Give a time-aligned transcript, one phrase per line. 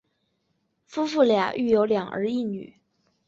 [0.87, 2.75] 夫妇俩育有两儿一女。